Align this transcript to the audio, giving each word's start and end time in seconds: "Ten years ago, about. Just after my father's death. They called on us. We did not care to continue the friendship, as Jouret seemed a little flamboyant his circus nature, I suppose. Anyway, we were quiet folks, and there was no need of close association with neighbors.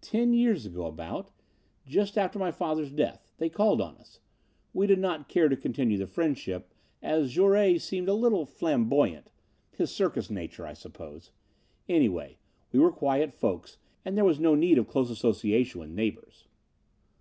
"Ten 0.00 0.32
years 0.32 0.64
ago, 0.64 0.86
about. 0.86 1.32
Just 1.86 2.16
after 2.16 2.38
my 2.38 2.52
father's 2.52 2.92
death. 2.92 3.32
They 3.38 3.48
called 3.48 3.80
on 3.80 3.96
us. 3.96 4.20
We 4.72 4.86
did 4.86 5.00
not 5.00 5.28
care 5.28 5.48
to 5.48 5.56
continue 5.56 5.98
the 5.98 6.06
friendship, 6.06 6.72
as 7.02 7.32
Jouret 7.32 7.78
seemed 7.82 8.08
a 8.08 8.14
little 8.14 8.46
flamboyant 8.46 9.32
his 9.72 9.90
circus 9.90 10.30
nature, 10.30 10.64
I 10.64 10.72
suppose. 10.74 11.32
Anyway, 11.88 12.38
we 12.70 12.78
were 12.78 12.92
quiet 12.92 13.32
folks, 13.32 13.76
and 14.04 14.16
there 14.16 14.24
was 14.24 14.38
no 14.38 14.54
need 14.54 14.78
of 14.78 14.86
close 14.86 15.10
association 15.10 15.80
with 15.80 15.90
neighbors. 15.90 16.46